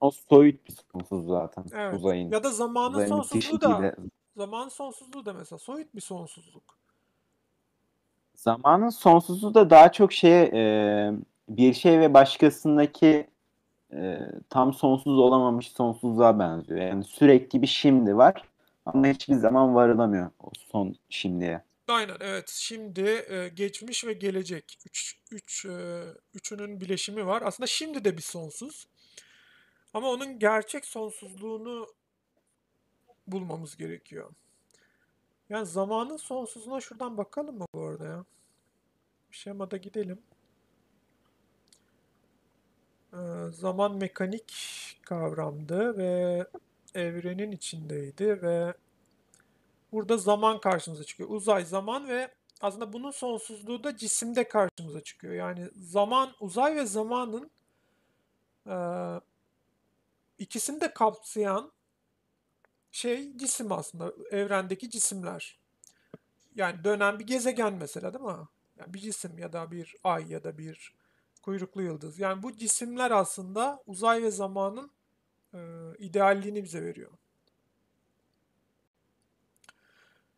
[0.00, 1.94] O soyut bir sonsuz zaten Evet.
[1.94, 2.30] uzayın.
[2.30, 3.92] Ya da zamanın Uzayın sonsuzluğu da değil.
[4.36, 6.78] zaman sonsuzluğu da mesela soyut bir sonsuzluk.
[8.34, 11.12] Zamanın sonsuzluğu da daha çok şeye e,
[11.48, 13.26] bir şey ve başkasındaki
[13.92, 14.18] e,
[14.50, 16.80] tam sonsuz olamamış sonsuzluğa benziyor.
[16.80, 18.44] Yani sürekli bir şimdi var
[18.86, 21.62] ama hiçbir zaman varılamıyor o son şimdiye.
[21.88, 22.48] Aynen evet.
[22.48, 24.78] Şimdi e, geçmiş ve gelecek.
[24.86, 26.02] Üç, üç, e,
[26.34, 27.42] üçünün bileşimi var.
[27.46, 28.86] Aslında şimdi de bir sonsuz.
[29.94, 31.86] Ama onun gerçek sonsuzluğunu
[33.26, 34.30] bulmamız gerekiyor.
[35.48, 38.24] Yani zamanın sonsuzluğuna şuradan bakalım mı bu arada ya?
[39.30, 40.22] Şemada gidelim.
[43.12, 43.16] Ee,
[43.50, 44.54] zaman mekanik
[45.02, 46.46] kavramdı ve
[46.94, 48.74] evrenin içindeydi ve
[49.92, 51.28] burada zaman karşımıza çıkıyor.
[51.30, 55.34] Uzay, zaman ve aslında bunun sonsuzluğu da cisimde karşımıza çıkıyor.
[55.34, 57.50] Yani zaman, uzay ve zamanın
[58.66, 58.76] e,
[60.38, 61.72] ikisini de kapsayan
[62.92, 64.12] şey cisim aslında.
[64.30, 65.58] Evrendeki cisimler.
[66.54, 68.48] Yani dönen bir gezegen mesela değil mi?
[68.76, 70.94] Yani bir cisim ya da bir ay ya da bir
[71.42, 72.18] kuyruklu yıldız.
[72.18, 74.90] Yani bu cisimler aslında uzay ve zamanın
[75.54, 75.58] e,
[75.98, 77.10] idealliğini bize veriyor.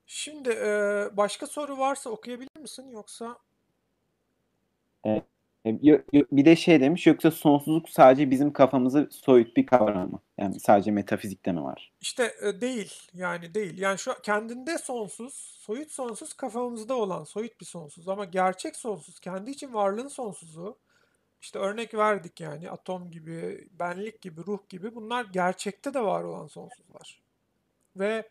[0.07, 3.39] Şimdi e, başka soru varsa okuyabilir misin yoksa?
[5.07, 5.23] E,
[6.33, 10.21] bir de şey demiş yoksa sonsuzluk sadece bizim kafamızı soyut bir kavram mı?
[10.39, 11.93] Yani sadece metafizikte mi var?
[12.01, 13.79] İşte e, değil yani değil.
[13.79, 19.51] Yani şu kendinde sonsuz, soyut sonsuz kafamızda olan soyut bir sonsuz ama gerçek sonsuz, kendi
[19.51, 20.79] için varlığın sonsuzu.
[21.41, 26.47] İşte örnek verdik yani atom gibi, benlik gibi, ruh gibi bunlar gerçekte de var olan
[26.47, 27.23] sonsuzlar.
[27.97, 28.29] Ve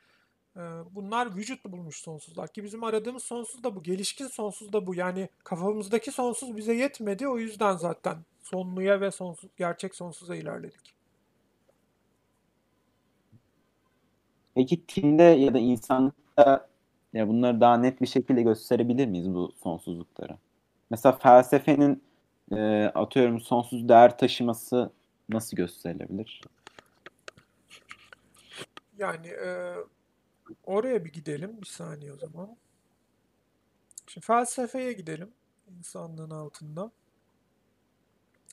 [0.92, 4.96] bunlar vücut bulmuş sonsuzlar ki bizim aradığımız sonsuz da bu, gelişkin sonsuz da bu.
[4.96, 10.96] Yani kafamızdaki sonsuz bize yetmedi o yüzden zaten sonluya ve sonsuz, gerçek sonsuza ilerledik.
[14.56, 16.68] Peki Tim'de ya da insanlıkta
[17.14, 20.38] ya bunları daha net bir şekilde gösterebilir miyiz bu sonsuzlukları?
[20.90, 22.04] Mesela felsefenin
[22.52, 24.92] e, atıyorum sonsuz değer taşıması
[25.30, 26.42] nasıl gösterilebilir?
[28.98, 29.76] Yani e,
[30.64, 32.58] oraya bir gidelim bir saniye o zaman.
[34.08, 35.34] Şimdi felsefeye gidelim
[35.78, 36.92] insanlığın altında.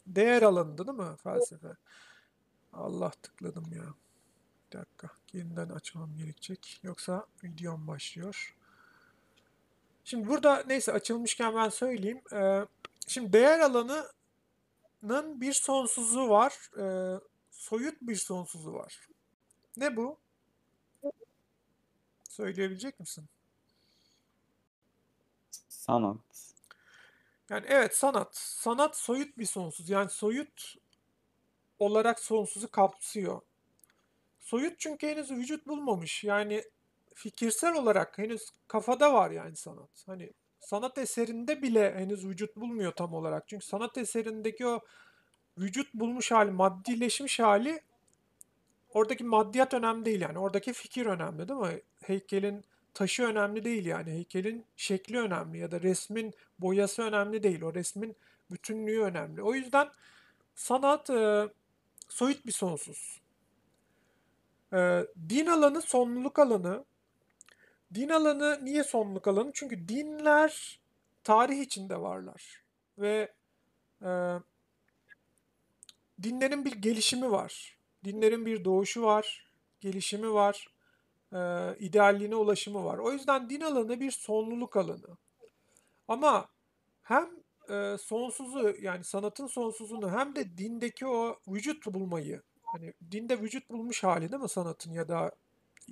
[0.07, 1.77] Değer alanında değil mi felsefe?
[2.73, 3.95] Allah tıkladım ya.
[4.67, 5.11] Bir dakika.
[5.33, 6.81] Yeniden açmam gerekecek.
[6.83, 8.57] Yoksa videom başlıyor.
[10.05, 12.21] Şimdi burada neyse açılmışken ben söyleyeyim.
[12.33, 12.67] Ee,
[13.07, 16.71] şimdi değer alanının bir sonsuzu var.
[16.79, 19.09] Ee, soyut bir sonsuzu var.
[19.77, 20.19] Ne bu?
[22.33, 23.25] Söyleyebilecek misin?
[25.69, 26.17] Sanat.
[27.51, 28.37] Yani evet sanat.
[28.37, 29.91] Sanat soyut bir sonsuz.
[29.91, 30.75] Yani soyut
[31.79, 33.41] olarak sonsuzu kapsıyor.
[34.41, 36.25] Soyut çünkü henüz vücut bulmamış.
[36.25, 36.65] Yani
[37.15, 40.03] fikirsel olarak henüz kafada var yani sanat.
[40.07, 43.49] Hani sanat eserinde bile henüz vücut bulmuyor tam olarak.
[43.49, 44.81] Çünkü sanat eserindeki o
[45.59, 47.83] vücut bulmuş hali, maddileşmiş hali
[48.95, 50.39] oradaki maddiyat önemli değil yani.
[50.39, 51.81] Oradaki fikir önemli değil mi?
[52.03, 54.11] Heykelin taşı önemli değil yani.
[54.11, 57.63] Heykelin şekli önemli ya da resmin boyası önemli değil.
[57.63, 58.17] O resmin
[58.51, 59.43] bütünlüğü önemli.
[59.43, 59.89] O yüzden
[60.55, 61.49] sanat e,
[62.09, 63.21] soyut bir sonsuz.
[64.73, 66.85] E, din alanı sonluluk alanı.
[67.95, 69.51] Din alanı niye sonluluk alanı?
[69.55, 70.81] Çünkü dinler
[71.25, 72.63] tarih içinde varlar.
[72.99, 73.33] Ve
[74.03, 74.11] e,
[76.23, 77.79] dinlerin bir gelişimi var.
[78.05, 79.47] Dinlerin bir doğuşu var,
[79.81, 80.69] gelişimi var,
[81.33, 81.39] e,
[81.79, 82.99] idealliğine ulaşımı var.
[82.99, 85.17] O yüzden din alanı bir sonluluk alanı.
[86.09, 86.49] Ama
[87.03, 87.31] hem
[87.71, 94.05] e, sonsuzu yani sanatın sonsuzunu hem de dindeki o vücut bulmayı hani dinde vücut bulmuş
[94.05, 95.33] hali değil mi sanatın ya da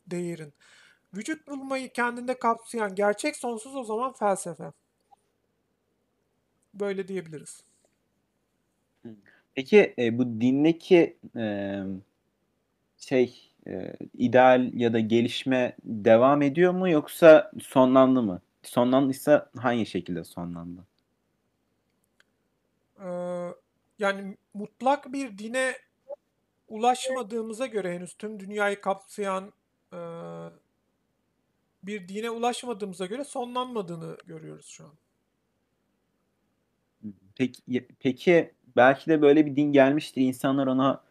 [0.07, 0.53] değerin?
[1.15, 4.73] Vücut bulmayı kendinde kapsayan gerçek sonsuz o zaman felsefe.
[6.75, 7.65] Böyle diyebiliriz.
[9.61, 11.77] Peki e, bu dindeki e,
[12.97, 18.41] şey e, ideal ya da gelişme devam ediyor mu yoksa sonlandı mı?
[18.63, 20.87] Sonlandıysa hangi şekilde sonlandı?
[23.01, 23.07] Ee,
[23.99, 25.73] yani mutlak bir dine
[26.69, 29.53] ulaşmadığımıza göre henüz tüm dünyayı kapsayan
[29.93, 29.99] e,
[31.83, 34.93] bir dine ulaşmadığımıza göre sonlanmadığını görüyoruz şu an.
[37.37, 40.23] Peki, peki belki de böyle bir din gelmiştir.
[40.23, 41.03] İnsanlar ona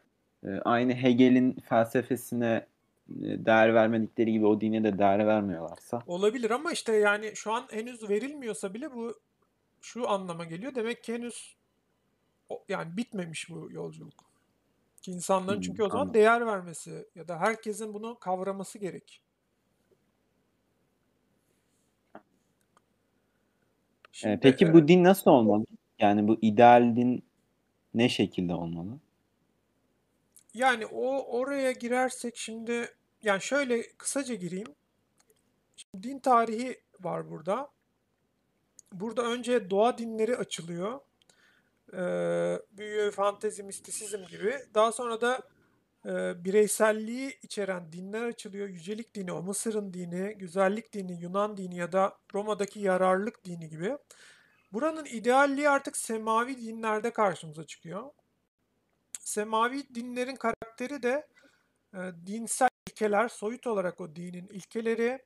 [0.43, 2.65] e, aynı Hegel'in felsefesine
[3.09, 6.03] e, değer vermedikleri gibi o dine de değer vermiyorlarsa.
[6.07, 9.19] Olabilir ama işte yani şu an henüz verilmiyorsa bile bu
[9.81, 10.75] şu anlama geliyor.
[10.75, 11.55] Demek ki henüz
[12.69, 14.29] yani bitmemiş bu yolculuk.
[15.01, 16.21] Ki insanların hmm, çünkü o zaman anladım.
[16.21, 19.21] değer vermesi ya da herkesin bunu kavraması gerek.
[24.11, 25.65] Şimdi Peki e, bu din nasıl olmalı?
[25.99, 27.23] Yani bu ideal din
[27.93, 28.99] ne şekilde olmalı?
[30.54, 34.75] yani o oraya girersek şimdi yani şöyle kısaca gireyim.
[35.75, 37.71] Şimdi din tarihi var burada.
[38.93, 40.99] Burada önce doğa dinleri açılıyor.
[41.93, 44.56] Ee, büyü, fantezi, mistisizm gibi.
[44.73, 45.41] Daha sonra da
[46.06, 48.69] e, bireyselliği içeren dinler açılıyor.
[48.69, 53.97] Yücelik dini, o Mısır'ın dini, güzellik dini, Yunan dini ya da Roma'daki yararlılık dini gibi.
[54.73, 58.12] Buranın idealliği artık semavi dinlerde karşımıza çıkıyor.
[59.19, 61.27] Semavi dinlerin karakteri de
[61.93, 65.25] e, dinsel ilkeler, soyut olarak o dinin ilkeleri,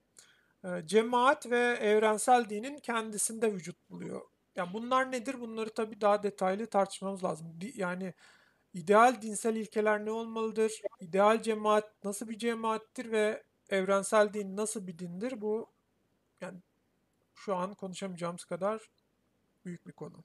[0.65, 4.21] e, cemaat ve evrensel dinin kendisinde vücut buluyor.
[4.55, 5.39] Yani bunlar nedir?
[5.41, 7.59] Bunları tabii daha detaylı tartışmamız lazım.
[7.75, 8.13] Yani
[8.73, 10.81] ideal dinsel ilkeler ne olmalıdır?
[10.99, 15.41] İdeal cemaat nasıl bir cemaattir ve evrensel din nasıl bir dindir?
[15.41, 15.73] Bu
[16.41, 16.59] yani
[17.35, 18.81] şu an konuşamayacağımız kadar
[19.65, 20.23] büyük bir konu.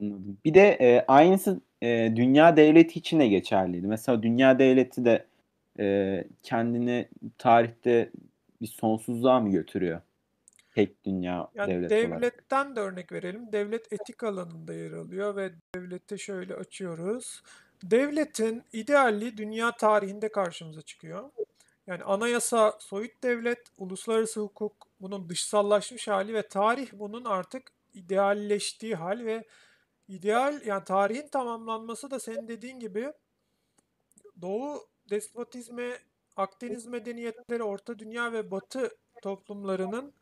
[0.00, 0.38] Anladım.
[0.44, 3.86] Bir de e, aynısı e, dünya devleti için de geçerliydi.
[3.86, 5.26] Mesela dünya devleti de
[5.78, 8.10] e, kendini tarihte
[8.60, 10.00] bir sonsuzluğa mı götürüyor?
[10.74, 12.22] Tek dünya Yani devlet olarak.
[12.22, 13.52] devletten de örnek verelim.
[13.52, 17.42] Devlet etik alanında yer alıyor ve devlette şöyle açıyoruz.
[17.82, 21.30] Devletin idealliği dünya tarihinde karşımıza çıkıyor.
[21.86, 29.20] Yani anayasa soyut devlet, uluslararası hukuk bunun dışsallaşmış hali ve tarih bunun artık idealleştiği hal
[29.26, 29.44] ve
[30.08, 33.12] ideal yani tarihin tamamlanması da senin dediğin gibi
[34.42, 35.98] Doğu despotizmi,
[36.36, 38.90] Akdeniz medeniyetleri, Orta Dünya ve Batı
[39.22, 40.14] toplumlarının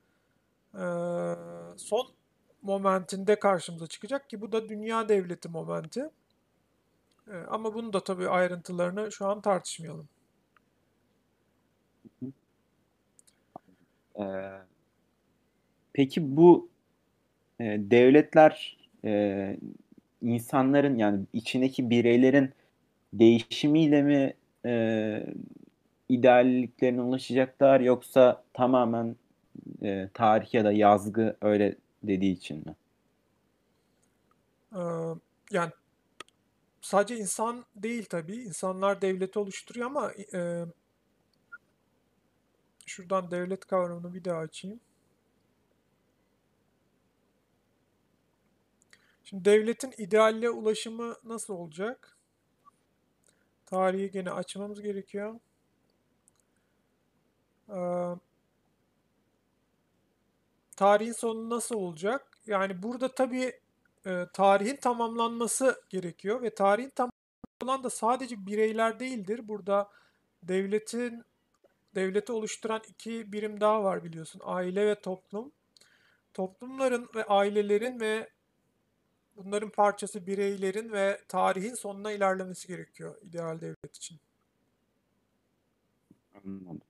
[0.74, 1.36] eee,
[1.78, 2.06] son
[2.62, 6.10] momentinde karşımıza çıkacak ki bu da dünya devleti momenti.
[7.28, 10.08] Eee, ama bunu da tabii ayrıntılarını şu an tartışmayalım.
[14.14, 14.22] E,
[15.92, 16.70] peki bu
[17.60, 19.56] e, devletler e,
[20.22, 22.50] insanların yani içindeki bireylerin
[23.14, 24.34] değişimiyle mi
[24.66, 25.26] e,
[26.08, 29.16] idealliklerine ulaşacaklar yoksa tamamen
[29.82, 32.76] e, tarih ya da yazgı öyle dediği için mi?
[34.72, 35.14] Eee,
[35.50, 35.72] yani
[36.80, 38.36] sadece insan değil tabii.
[38.36, 40.64] İnsanlar devleti oluşturuyor ama eee,
[42.86, 44.80] şuradan devlet kavramını bir daha açayım.
[49.32, 52.16] Şimdi devletin idealle ulaşımı nasıl olacak?
[53.66, 55.40] Tarihi gene açmamız gerekiyor.
[57.68, 58.16] Ee,
[60.76, 62.38] tarihin sonu nasıl olacak?
[62.46, 63.60] Yani burada tabii
[64.06, 69.48] e, tarihin tamamlanması gerekiyor ve tarihin tamamlanması olan da sadece bireyler değildir.
[69.48, 69.90] Burada
[70.42, 71.24] devletin
[71.94, 74.40] devleti oluşturan iki birim daha var biliyorsun.
[74.44, 75.52] Aile ve toplum.
[76.34, 78.30] Toplumların ve ailelerin ve
[79.36, 84.20] bunların parçası bireylerin ve tarihin sonuna ilerlemesi gerekiyor ideal devlet için.
[86.44, 86.80] Anladım.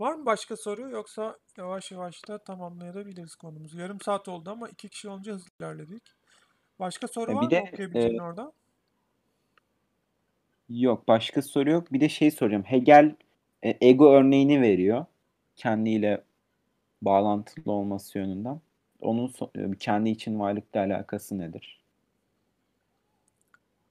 [0.00, 3.78] Var mı başka soru yoksa yavaş yavaş da tamamlayabiliriz konumuzu.
[3.80, 6.02] Yarım saat oldu ama iki kişi olunca hızlı ilerledik.
[6.78, 8.52] Başka soru E, var bir mı de okuyabileceğin e, orada?
[10.68, 11.92] yok başka soru yok.
[11.92, 12.62] Bir de şey soracağım.
[12.64, 13.16] Hegel
[13.62, 15.06] e, ego örneğini veriyor.
[15.56, 16.24] Kendiyle
[17.04, 18.60] bağlantılı olması yönünden.
[19.00, 21.84] Onun e, kendi için varlıkla alakası nedir?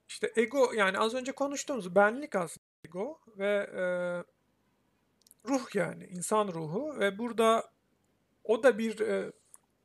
[0.10, 3.84] İşte ego yani az önce konuştuğumuz benlik aslında ego ve e,
[5.50, 7.72] ruh yani insan ruhu ve burada
[8.44, 9.32] o da bir e,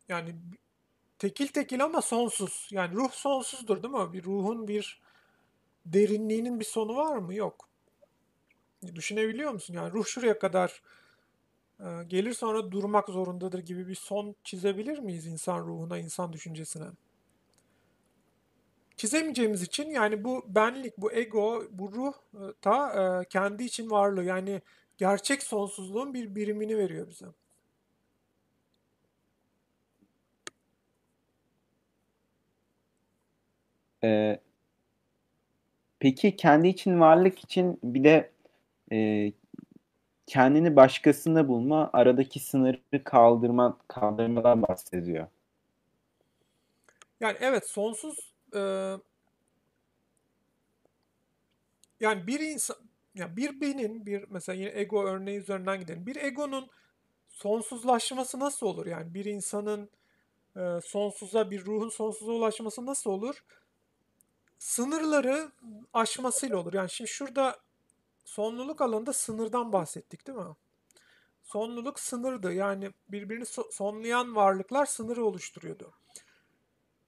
[0.08, 0.34] yani
[1.18, 2.68] tekil tekil ama sonsuz.
[2.72, 4.12] Yani ruh sonsuzdur değil mi?
[4.12, 5.02] Bir ruhun bir
[5.86, 7.34] derinliğinin bir sonu var mı?
[7.34, 7.68] Yok.
[8.94, 9.74] Düşünebiliyor musun?
[9.74, 10.82] Yani ruh şuraya kadar
[12.08, 16.86] gelir sonra durmak zorundadır gibi bir son çizebilir miyiz insan ruhuna, insan düşüncesine?
[18.96, 24.24] Çizemeyeceğimiz için yani bu benlik, bu ego, bu ruh e, ta e, kendi için varlığı
[24.24, 24.62] yani
[24.96, 27.26] gerçek sonsuzluğun bir birimini veriyor bize.
[34.04, 34.40] E,
[36.00, 38.30] peki kendi için varlık için bir de
[38.92, 39.32] e,
[40.28, 45.26] kendini başkasında bulma, aradaki sınırı kaldırma, kaldırmadan bahsediyor.
[47.20, 48.60] Yani evet sonsuz e,
[52.00, 52.76] yani bir insan
[53.14, 56.06] ya bir benim bir mesela yine ego örneği üzerinden gidelim.
[56.06, 56.70] Bir egonun
[57.28, 58.86] sonsuzlaşması nasıl olur?
[58.86, 59.90] Yani bir insanın
[60.56, 63.44] e, sonsuza bir ruhun sonsuza ulaşması nasıl olur?
[64.58, 65.50] Sınırları
[65.92, 66.74] aşmasıyla olur.
[66.74, 67.56] Yani şimdi şurada
[68.28, 70.54] sonluluk alanında sınırdan bahsettik değil mi?
[71.48, 72.52] sonluluk sınırdı.
[72.52, 75.92] Yani birbirini so- sonlayan varlıklar sınırı oluşturuyordu.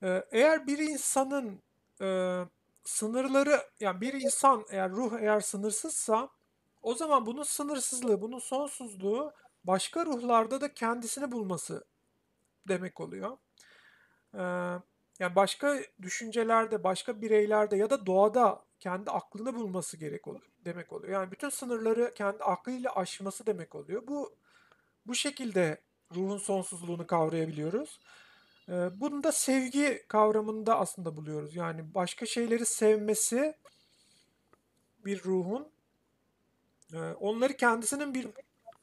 [0.02, 1.62] Ee, eğer bir insanın
[2.00, 2.40] e,
[2.84, 6.28] sınırları yani bir insan eğer ruh eğer sınırsızsa
[6.82, 9.32] o zaman bunun sınırsızlığı, bunun sonsuzluğu
[9.64, 11.84] başka ruhlarda da kendisini bulması
[12.68, 13.38] demek oluyor.
[14.34, 14.40] Ee,
[15.18, 21.12] yani başka düşüncelerde, başka bireylerde ya da doğada kendi aklını bulması gerek oluyor, demek oluyor.
[21.12, 24.06] Yani bütün sınırları kendi aklıyla aşması demek oluyor.
[24.06, 24.34] Bu
[25.06, 25.80] bu şekilde
[26.14, 28.00] ruhun sonsuzluğunu kavrayabiliyoruz.
[28.68, 31.56] Ee, bunu da sevgi kavramında aslında buluyoruz.
[31.56, 33.54] Yani başka şeyleri sevmesi
[35.04, 35.68] bir ruhun
[36.92, 38.28] e, onları kendisinin bir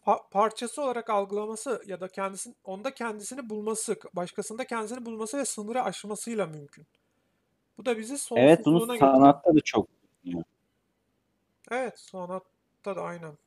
[0.06, 5.84] pa- parçası olarak algılaması ya da kendisini onda kendisini bulması, başkasında kendisini bulması ve sınırı
[5.84, 6.88] aşmasıyla mümkün.
[7.78, 9.88] Bu da bizi Evet bunu sonsuzluğuna sanatta da çok.
[11.72, 13.38] Evet, sanatta da aynen.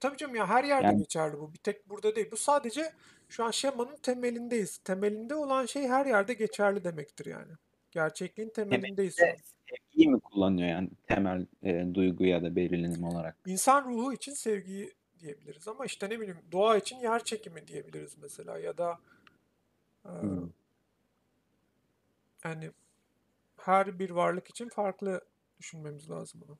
[0.00, 1.52] Tabii canım ya her yerde Yani geçerli bu.
[1.52, 2.30] Bir tek burada değil.
[2.30, 2.92] Bu sadece
[3.28, 4.78] şu an şemanın temelindeyiz.
[4.78, 7.52] Temelinde olan şey her yerde geçerli demektir yani.
[7.90, 13.36] Gerçekliğin temelindeyiz temelinde sevgiyi mi kullanıyor yani temel e, duygu ya da belirlenim olarak?
[13.46, 18.58] İnsan ruhu için sevgiyi diyebiliriz ama işte ne bileyim doğa için yer çekimi diyebiliriz mesela
[18.58, 18.98] ya da
[20.04, 20.48] e, Hmm.
[22.44, 22.70] yani
[23.62, 25.20] her bir varlık için farklı
[25.58, 26.58] düşünmemiz lazım bunu.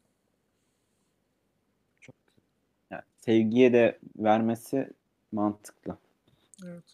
[2.01, 2.15] Çok
[2.91, 4.93] yani sevgiye de vermesi
[5.33, 5.99] mantıklı.
[6.65, 6.85] Evet.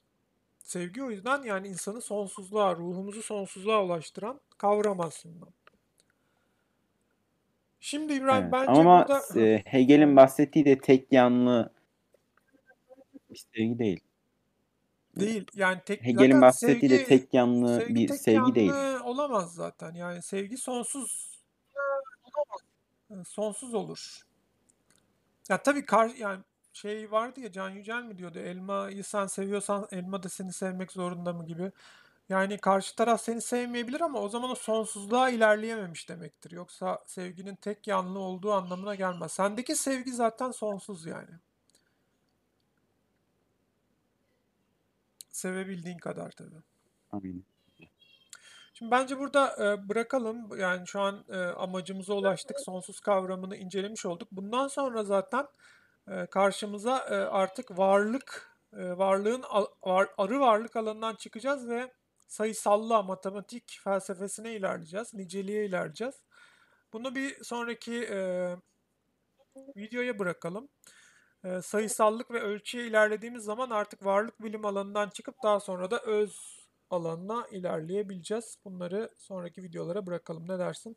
[0.59, 5.47] Sevgi o yüzden yani insanı sonsuzluğa, ruhumuzu sonsuzluğa ulaştıran kavram aslında.
[7.81, 8.53] Şimdi İbrahim Evet.
[8.53, 11.73] bence Ama burada e, Hegel'in bahsettiği de tek yanlı
[13.31, 14.01] bir sevgi değil.
[15.21, 15.47] Değil.
[15.55, 18.71] Yani tek Hegel'in bahsettiği de tek yanlı sevgi bir tek sevgi değil.
[18.71, 19.95] yanlı olamaz zaten.
[19.95, 21.39] Yani sevgi sonsuz
[23.27, 24.23] sonsuz olur.
[25.49, 26.41] Ya tabii kar yani
[26.73, 28.39] şey vardı ya Can Yücel mi diyordu?
[28.39, 31.73] Elmayı sen seviyorsan elma da seni sevmek zorunda mı gibi.
[32.29, 36.51] Yani karşı taraf seni sevmeyebilir ama o zaman o sonsuzluğa ilerleyememiş demektir.
[36.51, 39.33] Yoksa sevginin tek yanlı olduğu anlamına gelmez.
[39.33, 41.31] Sendeki sevgi zaten sonsuz yani.
[45.39, 46.63] Sevebildiğin kadar tabii.
[47.13, 47.43] Aynen.
[48.75, 50.59] Şimdi bence burada e, bırakalım.
[50.59, 52.61] Yani şu an e, amacımıza ulaştık.
[52.61, 54.29] Sonsuz kavramını incelemiş olduk.
[54.33, 55.47] Bundan sonra zaten
[56.09, 59.43] e, karşımıza e, artık varlık, e, varlığın
[59.83, 61.93] var- arı varlık alanından çıkacağız ve
[62.29, 65.15] sayısallığa, matematik felsefesine ilerleyeceğiz.
[65.15, 66.15] Niceliğe ilerleyeceğiz.
[66.93, 68.57] Bunu bir sonraki e,
[69.77, 70.69] videoya bırakalım.
[71.45, 76.59] E, sayısallık ve ölçüye ilerlediğimiz zaman artık varlık bilim alanından çıkıp daha sonra da öz
[76.91, 78.59] alanına ilerleyebileceğiz.
[78.65, 80.49] Bunları sonraki videolara bırakalım.
[80.49, 80.97] Ne dersin?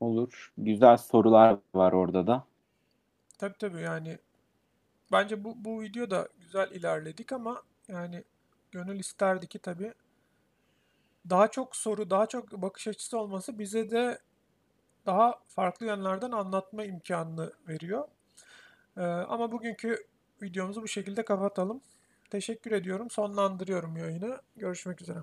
[0.00, 0.52] Olur.
[0.58, 2.44] Güzel sorular var orada da.
[3.38, 4.18] Tabii tabii yani
[5.12, 8.24] bence bu bu videoda güzel ilerledik ama yani
[8.70, 9.94] gönül isterdi ki tabii
[11.30, 14.18] daha çok soru, daha çok bakış açısı olması bize de
[15.06, 18.08] daha farklı yönlerden anlatma imkanını veriyor.
[18.96, 20.06] Ee, ama bugünkü
[20.42, 21.82] videomuzu bu şekilde kapatalım.
[22.30, 23.10] Teşekkür ediyorum.
[23.10, 24.42] Sonlandırıyorum yayını.
[24.56, 25.18] Görüşmek üzere.